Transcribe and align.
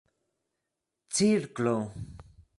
cirklo 1.13 1.77